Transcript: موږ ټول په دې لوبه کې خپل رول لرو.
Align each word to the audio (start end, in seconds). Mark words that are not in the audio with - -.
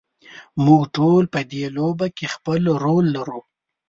موږ 0.65 0.81
ټول 0.95 1.23
په 1.33 1.39
دې 1.51 1.65
لوبه 1.77 2.07
کې 2.17 2.25
خپل 2.35 2.61
رول 2.83 3.05
لرو. 3.15 3.39